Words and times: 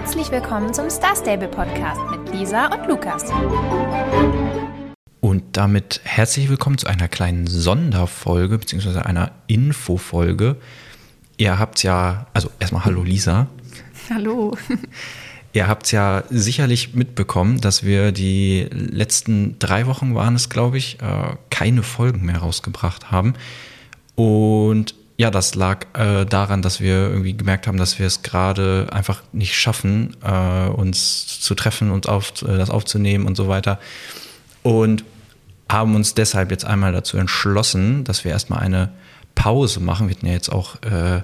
Herzlich 0.00 0.30
willkommen 0.30 0.72
zum 0.72 0.88
Star 0.90 1.16
Stable 1.16 1.48
Podcast 1.48 2.00
mit 2.12 2.32
Lisa 2.32 2.66
und 2.66 2.86
Lukas. 2.86 3.24
Und 5.18 5.42
damit 5.56 6.00
herzlich 6.04 6.48
willkommen 6.48 6.78
zu 6.78 6.86
einer 6.86 7.08
kleinen 7.08 7.48
Sonderfolge 7.48 8.58
beziehungsweise 8.58 9.04
einer 9.04 9.32
Infofolge. 9.48 10.54
Ihr 11.36 11.58
habt 11.58 11.82
ja, 11.82 12.28
also 12.32 12.48
erstmal 12.60 12.84
Hallo 12.84 13.02
Lisa. 13.02 13.48
Hallo. 14.08 14.56
Ihr 15.52 15.66
habt 15.66 15.90
ja 15.90 16.22
sicherlich 16.30 16.94
mitbekommen, 16.94 17.60
dass 17.60 17.82
wir 17.82 18.12
die 18.12 18.68
letzten 18.70 19.58
drei 19.58 19.88
Wochen 19.88 20.14
waren 20.14 20.36
es, 20.36 20.48
glaube 20.48 20.78
ich, 20.78 21.02
äh, 21.02 21.34
keine 21.50 21.82
Folgen 21.82 22.24
mehr 22.24 22.38
rausgebracht 22.38 23.10
haben. 23.10 23.34
Und 24.14 24.94
ja, 25.18 25.32
das 25.32 25.56
lag 25.56 25.86
äh, 25.94 26.24
daran, 26.24 26.62
dass 26.62 26.80
wir 26.80 26.94
irgendwie 27.10 27.36
gemerkt 27.36 27.66
haben, 27.66 27.76
dass 27.76 27.98
wir 27.98 28.06
es 28.06 28.22
gerade 28.22 28.86
einfach 28.92 29.22
nicht 29.32 29.58
schaffen, 29.58 30.16
äh, 30.22 30.68
uns 30.68 31.40
zu 31.40 31.56
treffen, 31.56 31.90
uns 31.90 32.06
auf, 32.06 32.40
äh, 32.42 32.56
das 32.56 32.70
aufzunehmen 32.70 33.26
und 33.26 33.36
so 33.36 33.48
weiter. 33.48 33.80
Und 34.62 35.04
haben 35.68 35.96
uns 35.96 36.14
deshalb 36.14 36.52
jetzt 36.52 36.64
einmal 36.64 36.92
dazu 36.92 37.16
entschlossen, 37.16 38.04
dass 38.04 38.24
wir 38.24 38.30
erstmal 38.30 38.60
eine 38.60 38.90
Pause 39.34 39.80
machen. 39.80 40.08
Wir 40.08 40.14
hatten 40.14 40.26
ja 40.26 40.32
jetzt 40.32 40.50
auch 40.50 40.80
äh, 40.82 41.20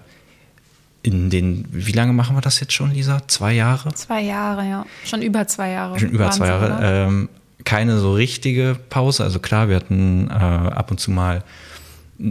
in 1.02 1.30
den, 1.30 1.66
wie 1.70 1.92
lange 1.92 2.12
machen 2.12 2.36
wir 2.36 2.40
das 2.40 2.58
jetzt 2.58 2.72
schon, 2.72 2.90
Lisa? 2.90 3.22
Zwei 3.28 3.52
Jahre? 3.52 3.94
Zwei 3.94 4.22
Jahre, 4.22 4.68
ja. 4.68 4.86
Schon 5.04 5.22
über 5.22 5.46
zwei 5.46 5.70
Jahre. 5.70 6.00
Schon 6.00 6.10
über 6.10 6.32
zwei 6.32 6.48
Jahre. 6.48 6.78
Ähm, 6.82 7.28
keine 7.64 7.98
so 7.98 8.12
richtige 8.14 8.76
Pause. 8.90 9.22
Also 9.22 9.38
klar, 9.38 9.68
wir 9.68 9.76
hatten 9.76 10.28
äh, 10.30 10.32
ab 10.32 10.90
und 10.90 10.98
zu 10.98 11.12
mal 11.12 11.44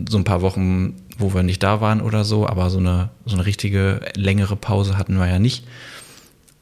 so 0.10 0.18
ein 0.18 0.23
paar 0.23 0.42
Wochen 0.42 0.96
wo 1.18 1.34
wir 1.34 1.44
nicht 1.44 1.64
da 1.64 1.82
waren 1.82 2.02
oder 2.02 2.24
so, 2.24 2.48
aber 2.48 2.70
so 2.70 2.80
eine, 2.80 3.10
so 3.26 3.36
eine 3.36 3.46
richtige 3.46 4.02
längere 4.16 4.55
Pause 4.55 4.98
hatten 4.98 5.18
wir 5.18 5.28
ja 5.28 5.40
nicht. 5.40 5.66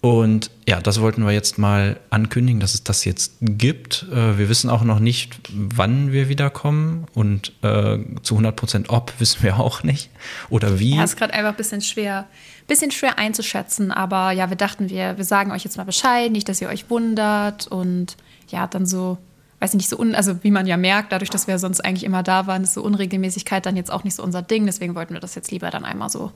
Und 0.01 0.49
ja, 0.67 0.79
das 0.79 0.99
wollten 0.99 1.23
wir 1.23 1.31
jetzt 1.31 1.59
mal 1.59 1.99
ankündigen, 2.09 2.59
dass 2.59 2.73
es 2.73 2.83
das 2.83 3.05
jetzt 3.05 3.33
gibt. 3.39 4.07
Äh, 4.11 4.39
wir 4.39 4.49
wissen 4.49 4.71
auch 4.71 4.83
noch 4.83 4.97
nicht, 4.97 5.39
wann 5.53 6.11
wir 6.11 6.27
wiederkommen 6.27 7.05
und 7.13 7.53
äh, 7.61 7.99
zu 8.23 8.33
100 8.33 8.55
Prozent 8.55 8.89
ob 8.89 9.13
wissen 9.19 9.43
wir 9.43 9.59
auch 9.59 9.83
nicht 9.83 10.09
oder 10.49 10.79
wie. 10.79 10.95
Ja, 10.95 11.03
ist 11.03 11.17
gerade 11.17 11.35
einfach 11.35 11.51
ein 11.51 11.55
bisschen 11.57 11.81
schwer, 11.81 12.27
bisschen 12.65 12.89
schwer 12.89 13.19
einzuschätzen, 13.19 13.91
aber 13.91 14.31
ja, 14.31 14.49
wir 14.49 14.57
dachten, 14.57 14.89
wir, 14.89 15.17
wir 15.17 15.25
sagen 15.25 15.51
euch 15.51 15.63
jetzt 15.63 15.77
mal 15.77 15.83
Bescheid, 15.83 16.31
nicht, 16.31 16.49
dass 16.49 16.61
ihr 16.61 16.69
euch 16.69 16.89
wundert 16.89 17.67
und 17.67 18.17
ja, 18.49 18.65
dann 18.65 18.87
so 18.87 19.19
weiß 19.61 19.75
nicht, 19.75 19.87
so 19.87 19.97
un, 19.97 20.15
also 20.15 20.43
wie 20.43 20.51
man 20.51 20.65
ja 20.65 20.75
merkt, 20.75 21.11
dadurch, 21.11 21.29
dass 21.29 21.47
wir 21.47 21.59
sonst 21.59 21.81
eigentlich 21.81 22.03
immer 22.03 22.23
da 22.23 22.47
waren, 22.47 22.63
ist 22.63 22.73
so 22.73 22.81
Unregelmäßigkeit 22.81 23.65
dann 23.65 23.77
jetzt 23.77 23.91
auch 23.91 24.03
nicht 24.03 24.15
so 24.15 24.23
unser 24.23 24.41
Ding. 24.41 24.65
Deswegen 24.65 24.95
wollten 24.95 25.13
wir 25.13 25.21
das 25.21 25.35
jetzt 25.35 25.51
lieber 25.51 25.69
dann 25.69 25.85
einmal 25.85 26.09
so, 26.09 26.31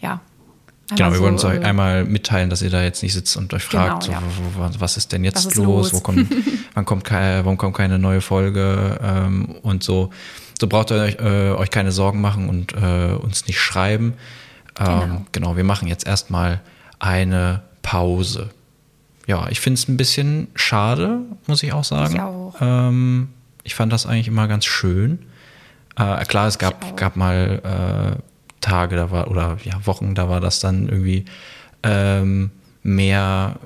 ja. 0.00 0.20
Einmal 0.90 0.96
genau, 0.96 1.10
wir 1.10 1.16
so, 1.16 1.22
wollen 1.22 1.34
uns 1.34 1.44
euch 1.44 1.60
äh, 1.60 1.64
einmal 1.64 2.04
mitteilen, 2.04 2.50
dass 2.50 2.62
ihr 2.62 2.70
da 2.70 2.82
jetzt 2.82 3.02
nicht 3.02 3.12
sitzt 3.12 3.36
und 3.36 3.52
euch 3.52 3.68
genau, 3.68 3.86
fragt, 3.86 4.06
genau, 4.06 4.18
ja. 4.18 4.70
so, 4.72 4.80
was 4.80 4.96
ist 4.96 5.12
denn 5.12 5.24
jetzt 5.24 5.46
ist 5.46 5.54
los? 5.56 5.66
los? 5.66 5.94
Wo 5.94 6.00
kommt, 6.00 6.26
wann 6.74 6.84
kommt 6.86 7.04
keine, 7.04 7.44
warum 7.44 7.58
kommt 7.58 7.76
keine 7.76 7.98
neue 7.98 8.22
Folge? 8.22 8.98
Ähm, 9.02 9.56
und 9.62 9.82
so. 9.84 10.10
So 10.58 10.66
braucht 10.66 10.90
ihr 10.90 11.02
euch, 11.02 11.16
äh, 11.18 11.50
euch 11.50 11.70
keine 11.70 11.92
Sorgen 11.92 12.20
machen 12.20 12.48
und 12.48 12.72
äh, 12.72 13.14
uns 13.14 13.46
nicht 13.46 13.60
schreiben. 13.60 14.14
Ähm, 14.78 15.00
genau. 15.00 15.26
genau, 15.32 15.56
wir 15.56 15.64
machen 15.64 15.86
jetzt 15.88 16.06
erstmal 16.06 16.60
eine 16.98 17.62
Pause 17.82 18.50
ja, 19.26 19.48
ich 19.48 19.60
finde 19.60 19.78
es 19.78 19.88
ein 19.88 19.96
bisschen 19.96 20.48
schade, 20.54 21.20
muss 21.46 21.62
ich 21.62 21.72
auch 21.72 21.84
sagen. 21.84 22.14
Ich 22.14 22.20
auch. 22.20 22.54
Ähm, 22.60 23.28
ich 23.62 23.74
fand 23.74 23.92
das 23.92 24.06
eigentlich 24.06 24.28
immer 24.28 24.48
ganz 24.48 24.64
schön. 24.66 25.20
Äh, 25.96 26.24
klar, 26.24 26.48
es 26.48 26.58
gab, 26.58 26.96
gab 26.96 27.16
mal 27.16 28.16
äh, 28.18 28.22
Tage, 28.60 28.96
da 28.96 29.10
war, 29.10 29.30
oder 29.30 29.58
ja, 29.64 29.74
Wochen, 29.86 30.14
da 30.14 30.28
war 30.28 30.40
das 30.40 30.60
dann 30.60 30.88
irgendwie 30.88 31.24
ähm, 31.82 32.50
mehr 32.82 33.56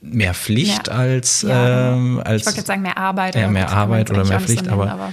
mehr 0.00 0.34
Pflicht 0.34 0.88
ja. 0.88 0.94
als, 0.94 1.42
ja, 1.42 1.92
ähm, 1.92 2.20
als. 2.24 2.42
Ich 2.42 2.46
wollte 2.46 2.58
jetzt 2.58 2.66
sagen, 2.66 2.82
mehr 2.82 2.98
Arbeit. 2.98 3.34
Ja, 3.34 3.48
mehr 3.48 3.70
Arbeit 3.70 4.10
oder 4.10 4.24
mehr 4.24 4.40
Pflicht, 4.40 4.68
aber, 4.68 4.90
aber 4.90 5.12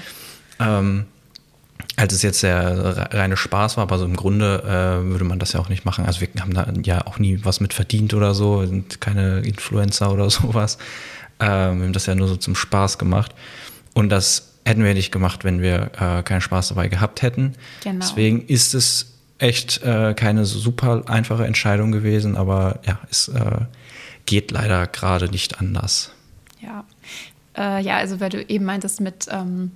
ähm, 0.59 1.05
als 1.95 2.13
es 2.13 2.21
jetzt 2.21 2.43
der 2.43 3.09
reine 3.13 3.37
Spaß 3.37 3.77
war, 3.77 3.83
aber 3.83 3.97
so 3.97 4.05
im 4.05 4.15
Grunde 4.15 4.63
äh, 4.63 5.09
würde 5.09 5.25
man 5.25 5.39
das 5.39 5.53
ja 5.53 5.59
auch 5.59 5.69
nicht 5.69 5.85
machen. 5.85 6.05
Also 6.05 6.21
wir 6.21 6.29
haben 6.39 6.53
da 6.53 6.67
ja 6.83 7.05
auch 7.05 7.19
nie 7.19 7.39
was 7.43 7.59
mit 7.59 7.73
verdient 7.73 8.13
oder 8.13 8.33
so, 8.33 8.65
sind 8.65 9.01
keine 9.01 9.39
Influencer 9.41 10.11
oder 10.11 10.29
sowas. 10.29 10.77
Ähm, 11.39 11.79
wir 11.79 11.85
haben 11.85 11.93
das 11.93 12.05
ja 12.05 12.15
nur 12.15 12.27
so 12.27 12.35
zum 12.35 12.55
Spaß 12.55 12.97
gemacht. 12.97 13.33
Und 13.93 14.09
das 14.09 14.53
hätten 14.65 14.83
wir 14.83 14.93
nicht 14.93 15.11
gemacht, 15.11 15.43
wenn 15.43 15.61
wir 15.61 15.91
äh, 15.99 16.23
keinen 16.23 16.41
Spaß 16.41 16.69
dabei 16.69 16.87
gehabt 16.87 17.21
hätten. 17.21 17.53
Genau. 17.83 17.99
Deswegen 17.99 18.45
ist 18.45 18.73
es 18.73 19.13
echt 19.37 19.81
äh, 19.81 20.13
keine 20.13 20.45
super 20.45 21.03
einfache 21.07 21.45
Entscheidung 21.45 21.91
gewesen, 21.91 22.37
aber 22.37 22.79
ja, 22.85 22.99
es 23.09 23.27
äh, 23.29 23.61
geht 24.25 24.51
leider 24.51 24.85
gerade 24.87 25.29
nicht 25.29 25.59
anders. 25.59 26.11
Ja. 26.61 26.85
Äh, 27.57 27.83
ja, 27.83 27.97
also 27.97 28.19
weil 28.19 28.29
du 28.29 28.43
eben 28.43 28.65
meintest 28.65 29.01
mit 29.01 29.27
ähm 29.31 29.71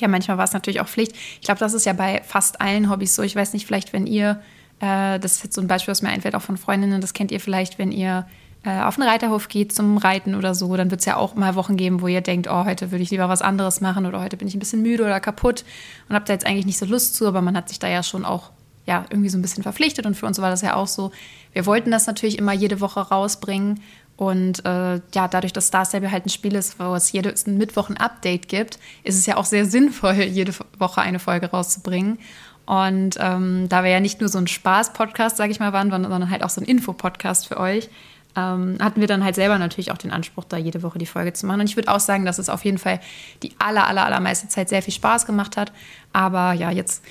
ja, 0.00 0.08
manchmal 0.08 0.38
war 0.38 0.44
es 0.44 0.52
natürlich 0.52 0.80
auch 0.80 0.88
Pflicht. 0.88 1.14
Ich 1.40 1.42
glaube, 1.42 1.60
das 1.60 1.74
ist 1.74 1.86
ja 1.86 1.92
bei 1.92 2.22
fast 2.24 2.60
allen 2.60 2.90
Hobbys 2.90 3.14
so. 3.14 3.22
Ich 3.22 3.36
weiß 3.36 3.52
nicht, 3.52 3.66
vielleicht, 3.66 3.92
wenn 3.92 4.06
ihr, 4.06 4.40
äh, 4.80 5.18
das 5.18 5.32
ist 5.36 5.44
jetzt 5.44 5.54
so 5.54 5.60
ein 5.60 5.68
Beispiel, 5.68 5.92
was 5.92 6.02
mir 6.02 6.10
einfällt, 6.10 6.34
auch 6.34 6.42
von 6.42 6.56
Freundinnen, 6.56 7.00
das 7.00 7.12
kennt 7.12 7.30
ihr 7.30 7.40
vielleicht, 7.40 7.78
wenn 7.78 7.92
ihr 7.92 8.26
äh, 8.64 8.80
auf 8.80 8.98
einen 8.98 9.08
Reiterhof 9.08 9.48
geht 9.48 9.72
zum 9.72 9.96
Reiten 9.96 10.34
oder 10.34 10.54
so, 10.54 10.76
dann 10.76 10.90
wird 10.90 11.00
es 11.00 11.06
ja 11.06 11.16
auch 11.16 11.36
mal 11.36 11.54
Wochen 11.54 11.76
geben, 11.76 12.00
wo 12.00 12.08
ihr 12.08 12.20
denkt, 12.20 12.48
oh, 12.50 12.64
heute 12.64 12.90
würde 12.90 13.02
ich 13.02 13.10
lieber 13.10 13.28
was 13.28 13.40
anderes 13.40 13.80
machen 13.80 14.06
oder 14.06 14.20
heute 14.20 14.36
bin 14.36 14.48
ich 14.48 14.54
ein 14.54 14.58
bisschen 14.58 14.82
müde 14.82 15.04
oder 15.04 15.20
kaputt 15.20 15.64
und 16.08 16.16
habt 16.16 16.28
da 16.28 16.32
jetzt 16.32 16.44
eigentlich 16.44 16.66
nicht 16.66 16.78
so 16.78 16.86
Lust 16.86 17.14
zu, 17.14 17.26
aber 17.26 17.42
man 17.42 17.56
hat 17.56 17.68
sich 17.68 17.78
da 17.78 17.88
ja 17.88 18.02
schon 18.02 18.24
auch 18.24 18.50
ja, 18.86 19.04
irgendwie 19.10 19.28
so 19.28 19.38
ein 19.38 19.42
bisschen 19.42 19.62
verpflichtet 19.62 20.06
und 20.06 20.16
für 20.16 20.26
uns 20.26 20.40
war 20.40 20.50
das 20.50 20.62
ja 20.62 20.74
auch 20.74 20.86
so. 20.86 21.10
Wir 21.52 21.66
wollten 21.66 21.90
das 21.90 22.06
natürlich 22.06 22.38
immer 22.38 22.52
jede 22.52 22.80
Woche 22.80 23.00
rausbringen 23.00 23.80
und 24.16 24.64
äh, 24.64 25.00
ja, 25.14 25.28
dadurch, 25.28 25.52
dass 25.52 25.66
Star 25.66 25.84
Stable 25.84 26.10
halt 26.10 26.26
ein 26.26 26.30
Spiel 26.30 26.54
ist, 26.54 26.78
wo 26.78 26.94
es 26.94 27.12
jeden 27.12 27.58
Mittwoch 27.58 27.90
ein 27.90 27.98
Update 27.98 28.48
gibt, 28.48 28.78
ist 29.04 29.18
es 29.18 29.26
ja 29.26 29.36
auch 29.36 29.44
sehr 29.44 29.66
sinnvoll, 29.66 30.14
jede 30.22 30.52
Woche 30.78 31.02
eine 31.02 31.18
Folge 31.18 31.50
rauszubringen. 31.50 32.18
Und 32.64 33.16
ähm, 33.20 33.68
da 33.68 33.84
wir 33.84 33.90
ja 33.90 34.00
nicht 34.00 34.20
nur 34.20 34.28
so 34.28 34.38
ein 34.38 34.48
Spaß-Podcast, 34.48 35.36
sage 35.36 35.52
ich 35.52 35.60
mal, 35.60 35.72
waren, 35.72 35.90
sondern 35.90 36.30
halt 36.30 36.42
auch 36.42 36.50
so 36.50 36.60
ein 36.60 36.64
Info-Podcast 36.64 37.46
für 37.46 37.58
euch, 37.58 37.88
ähm, 38.34 38.78
hatten 38.80 39.00
wir 39.00 39.06
dann 39.06 39.22
halt 39.22 39.34
selber 39.34 39.58
natürlich 39.58 39.92
auch 39.92 39.98
den 39.98 40.10
Anspruch, 40.10 40.44
da 40.44 40.56
jede 40.56 40.82
Woche 40.82 40.98
die 40.98 41.06
Folge 41.06 41.32
zu 41.32 41.46
machen. 41.46 41.60
Und 41.60 41.68
ich 41.68 41.76
würde 41.76 41.92
auch 41.92 42.00
sagen, 42.00 42.24
dass 42.24 42.38
es 42.38 42.48
auf 42.48 42.64
jeden 42.64 42.78
Fall 42.78 43.00
die 43.42 43.52
aller, 43.58 43.86
aller, 43.86 44.04
allermeiste 44.04 44.48
Zeit 44.48 44.68
sehr 44.68 44.82
viel 44.82 44.94
Spaß 44.94 45.26
gemacht 45.26 45.56
hat. 45.56 45.72
Aber 46.12 46.54
ja, 46.54 46.70
jetzt 46.70 47.04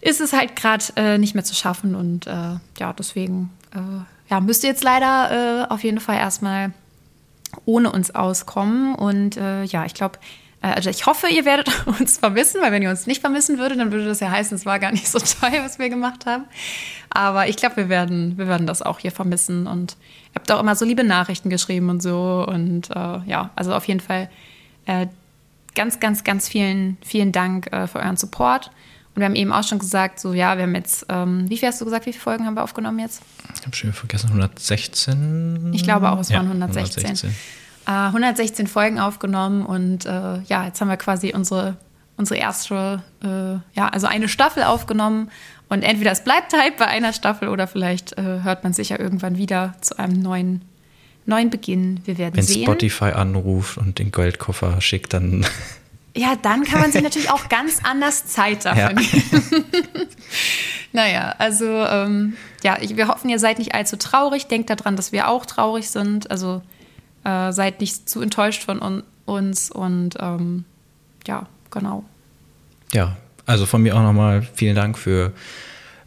ist 0.00 0.20
es 0.20 0.32
halt 0.32 0.54
gerade 0.54 0.84
äh, 0.96 1.18
nicht 1.18 1.34
mehr 1.34 1.44
zu 1.44 1.54
schaffen 1.54 1.94
und 1.94 2.26
äh, 2.26 2.56
ja, 2.78 2.92
deswegen 2.96 3.50
äh, 3.74 4.04
ja, 4.32 4.40
müsst 4.40 4.64
ihr 4.64 4.70
jetzt 4.70 4.82
leider 4.82 5.66
äh, 5.66 5.70
auf 5.70 5.84
jeden 5.84 6.00
Fall 6.00 6.16
erstmal 6.16 6.72
ohne 7.66 7.92
uns 7.92 8.14
auskommen. 8.14 8.94
Und 8.94 9.36
äh, 9.36 9.64
ja, 9.64 9.84
ich 9.84 9.92
glaube, 9.92 10.18
äh, 10.62 10.68
also 10.68 10.88
ich 10.88 11.04
hoffe, 11.04 11.28
ihr 11.28 11.44
werdet 11.44 11.86
uns 12.00 12.16
vermissen, 12.16 12.62
weil 12.62 12.72
wenn 12.72 12.82
ihr 12.82 12.88
uns 12.88 13.06
nicht 13.06 13.20
vermissen 13.20 13.58
würdet, 13.58 13.78
dann 13.78 13.92
würde 13.92 14.06
das 14.06 14.20
ja 14.20 14.30
heißen, 14.30 14.56
es 14.56 14.64
war 14.64 14.78
gar 14.78 14.90
nicht 14.90 15.06
so 15.06 15.18
toll, 15.18 15.52
was 15.62 15.78
wir 15.78 15.90
gemacht 15.90 16.24
haben. 16.24 16.44
Aber 17.10 17.46
ich 17.46 17.56
glaube, 17.56 17.76
wir 17.76 17.88
werden, 17.90 18.38
wir 18.38 18.48
werden 18.48 18.66
das 18.66 18.80
auch 18.80 19.00
hier 19.00 19.12
vermissen. 19.12 19.66
Und 19.66 19.98
ihr 20.30 20.36
habt 20.36 20.50
auch 20.50 20.60
immer 20.60 20.76
so 20.76 20.86
liebe 20.86 21.04
Nachrichten 21.04 21.50
geschrieben 21.50 21.90
und 21.90 22.02
so. 22.02 22.46
Und 22.48 22.88
äh, 22.88 23.18
ja, 23.26 23.50
also 23.54 23.74
auf 23.74 23.86
jeden 23.86 24.00
Fall 24.00 24.30
äh, 24.86 25.08
ganz, 25.74 26.00
ganz, 26.00 26.24
ganz 26.24 26.48
vielen, 26.48 26.96
vielen 27.04 27.32
Dank 27.32 27.70
äh, 27.70 27.86
für 27.86 27.98
euren 27.98 28.16
Support. 28.16 28.70
Und 29.14 29.20
wir 29.20 29.26
haben 29.26 29.34
eben 29.34 29.52
auch 29.52 29.64
schon 29.64 29.78
gesagt, 29.78 30.20
so 30.20 30.32
ja, 30.32 30.56
wir 30.56 30.64
haben 30.64 30.74
jetzt, 30.74 31.06
ähm, 31.08 31.48
wie 31.48 31.58
viel 31.58 31.68
hast 31.68 31.80
du 31.80 31.84
gesagt, 31.84 32.06
wie 32.06 32.12
viele 32.12 32.22
Folgen 32.22 32.46
haben 32.46 32.54
wir 32.54 32.62
aufgenommen 32.62 32.98
jetzt? 32.98 33.22
Ich 33.54 33.66
habe 33.66 33.76
schon 33.76 33.92
vergessen, 33.92 34.28
116. 34.28 35.72
Ich 35.74 35.84
glaube 35.84 36.10
auch, 36.10 36.18
es 36.18 36.30
ja, 36.30 36.36
waren 36.36 36.46
116. 36.46 37.04
116. 37.04 37.30
Äh, 37.86 37.90
116 37.90 38.66
Folgen 38.66 38.98
aufgenommen 38.98 39.66
und 39.66 40.06
äh, 40.06 40.40
ja, 40.42 40.64
jetzt 40.64 40.80
haben 40.80 40.88
wir 40.88 40.96
quasi 40.96 41.32
unsere, 41.34 41.76
unsere 42.16 42.38
erste, 42.40 43.02
äh, 43.22 43.78
ja, 43.78 43.88
also 43.88 44.06
eine 44.06 44.28
Staffel 44.28 44.62
aufgenommen. 44.62 45.30
Und 45.68 45.82
entweder 45.82 46.12
es 46.12 46.22
bleibt 46.22 46.52
halt 46.52 46.76
bei 46.76 46.86
einer 46.86 47.12
Staffel 47.12 47.48
oder 47.48 47.66
vielleicht 47.66 48.16
äh, 48.18 48.40
hört 48.42 48.62
man 48.62 48.72
sich 48.72 48.90
ja 48.90 48.98
irgendwann 48.98 49.36
wieder 49.36 49.74
zu 49.80 49.98
einem 49.98 50.20
neuen 50.20 50.62
neuen 51.26 51.50
Beginn. 51.50 52.00
Wir 52.04 52.18
werden 52.18 52.36
Wenn 52.36 52.44
sehen. 52.44 52.56
Wenn 52.56 52.64
Spotify 52.64 53.12
anruft 53.12 53.78
und 53.78 53.98
den 53.98 54.12
Geldkoffer 54.12 54.80
schickt, 54.80 55.12
dann 55.12 55.46
ja, 56.16 56.36
dann 56.40 56.64
kann 56.64 56.80
man 56.80 56.92
sich 56.92 57.02
natürlich 57.02 57.30
auch 57.30 57.48
ganz 57.48 57.80
anders 57.82 58.26
Zeit 58.26 58.64
dafür 58.64 58.82
ja. 58.82 58.92
nehmen. 58.92 59.22
naja, 60.92 61.34
also 61.38 61.66
ähm, 61.66 62.36
ja, 62.62 62.78
ich, 62.80 62.96
wir 62.96 63.08
hoffen, 63.08 63.28
ihr 63.28 63.38
seid 63.38 63.58
nicht 63.58 63.74
allzu 63.74 63.96
traurig. 63.96 64.46
Denkt 64.46 64.70
daran, 64.70 64.96
dass 64.96 65.12
wir 65.12 65.28
auch 65.28 65.46
traurig 65.46 65.90
sind. 65.90 66.30
Also 66.30 66.62
äh, 67.24 67.52
seid 67.52 67.80
nicht 67.80 68.08
zu 68.08 68.20
enttäuscht 68.20 68.64
von 68.64 68.82
un 68.82 69.02
uns 69.24 69.70
und 69.70 70.16
ähm, 70.20 70.64
ja, 71.26 71.46
genau. 71.70 72.04
Ja, 72.92 73.16
also 73.46 73.66
von 73.66 73.80
mir 73.80 73.96
auch 73.96 74.02
nochmal 74.02 74.42
vielen 74.54 74.74
Dank 74.74 74.98
für 74.98 75.32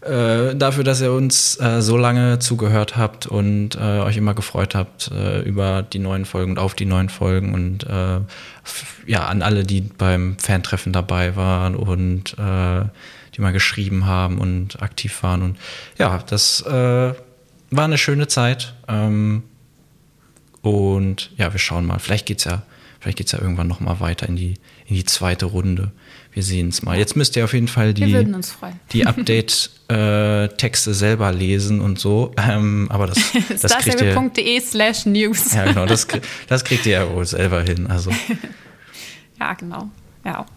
äh, 0.06 0.56
dafür, 0.56 0.84
dass 0.84 1.02
ihr 1.02 1.12
uns 1.12 1.60
äh, 1.60 1.82
so 1.82 1.98
lange 1.98 2.40
zugehört 2.40 2.96
habt 2.96 3.26
und 3.26 3.76
äh, 3.76 4.00
euch 4.00 4.18
immer 4.18 4.34
gefreut 4.34 4.76
habt 4.76 5.12
äh, 5.12 5.42
über 5.42 5.82
die 5.82 6.00
neuen 6.00 6.26
Folgen 6.26 6.52
und 6.52 6.60
auf 6.60 6.76
die 6.76 6.86
neuen 6.86 7.10
Folgen 7.10 7.54
und 7.54 7.84
äh, 7.86 8.20
ja, 9.08 9.26
an 9.26 9.42
alle, 9.42 9.64
die 9.64 9.82
beim 9.82 10.38
Fantreffen 10.38 10.94
dabei 10.94 11.36
waren 11.36 11.76
und 11.76 12.36
die 12.38 13.42
mal 13.42 13.52
geschrieben 13.52 14.06
haben 14.06 14.40
und 14.40 14.82
aktiv 14.82 15.22
waren. 15.22 15.42
Und 15.42 15.58
ja, 15.98 16.24
das 16.28 16.64
war 16.66 17.16
eine 17.72 17.98
schöne 17.98 18.28
Zeit. 18.28 18.74
Ähm, 18.88 19.44
und 20.62 21.30
ja, 21.38 21.54
wir 21.54 21.60
schauen 21.60 21.86
mal. 21.86 22.00
Vielleicht 22.00 22.26
geht's 22.26 22.46
ja, 22.46 22.64
vielleicht 23.06 23.20
geht's 23.20 23.34
ja 23.34 23.40
irgendwann 23.40 23.68
noch 23.68 23.82
mal 23.82 24.00
weiter 24.00 24.28
in 24.28 24.36
die 24.36 24.56
in 24.88 24.96
die 24.96 25.06
zweite 25.06 25.46
Runde. 25.46 25.92
Wir 26.34 26.42
sehen 26.42 26.70
es 26.70 26.82
mal. 26.82 26.98
Jetzt 26.98 27.16
müsst 27.16 27.36
ihr 27.36 27.44
auf 27.44 27.54
jeden 27.54 27.68
Fall 27.68 27.94
die, 27.94 28.26
die 28.94 29.06
Update-Texte 29.06 30.90
äh, 30.90 30.94
selber 30.94 31.32
lesen 31.32 31.82
und 31.82 32.00
so. 32.00 32.32
Ähm, 32.36 32.88
aber 32.90 33.06
das, 33.06 33.18
das 33.62 33.78
kriegt 33.78 34.02
ihr. 34.02 34.62
slash 34.62 35.06
news. 35.06 35.54
Ja, 35.54 35.66
genau. 35.66 35.86
Das, 35.86 36.08
das 36.48 36.64
kriegt 36.64 36.88
ihr 36.88 36.94
ja 36.94 37.14
wohl 37.14 37.28
selber 37.28 37.62
hin. 37.62 37.86
Also. 37.86 38.10
ja, 39.40 39.54
genau. 39.54 39.90
Ja. 40.24 40.48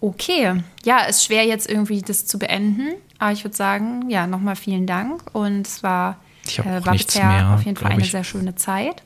Okay. 0.00 0.62
Ja, 0.84 1.04
ist 1.04 1.26
schwer 1.26 1.44
jetzt 1.44 1.68
irgendwie 1.68 2.00
das 2.00 2.24
zu 2.24 2.38
beenden. 2.38 2.94
Aber 3.18 3.32
ich 3.32 3.44
würde 3.44 3.56
sagen, 3.56 4.08
ja, 4.08 4.26
nochmal 4.26 4.56
vielen 4.56 4.86
Dank. 4.86 5.22
Und 5.34 5.66
es 5.66 5.82
war, 5.82 6.18
äh, 6.56 6.84
war 6.84 6.94
bisher 6.94 7.26
mehr, 7.26 7.54
auf 7.54 7.62
jeden 7.62 7.76
Fall 7.76 7.92
eine 7.92 8.02
ich. 8.02 8.10
sehr 8.10 8.24
schöne 8.24 8.54
Zeit. 8.54 9.02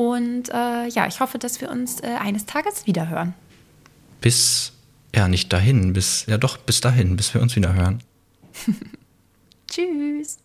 Und 0.00 0.48
äh, 0.48 0.88
ja, 0.88 1.06
ich 1.08 1.20
hoffe, 1.20 1.36
dass 1.36 1.60
wir 1.60 1.70
uns 1.70 2.00
äh, 2.00 2.06
eines 2.18 2.46
Tages 2.46 2.86
wiederhören. 2.86 3.34
Bis 4.22 4.72
ja, 5.14 5.28
nicht 5.28 5.52
dahin, 5.52 5.92
bis, 5.92 6.24
ja 6.24 6.38
doch, 6.38 6.56
bis 6.56 6.80
dahin, 6.80 7.16
bis 7.16 7.34
wir 7.34 7.42
uns 7.42 7.54
wieder 7.54 7.74
hören. 7.74 8.02
Tschüss. 9.70 10.38